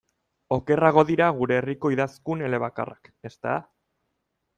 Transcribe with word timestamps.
Okerrago 0.55 1.03
dira 1.09 1.27
gure 1.41 1.55
herriko 1.59 1.91
idazkun 1.97 2.41
elebakarrak, 2.47 3.13
ezta? 3.31 3.55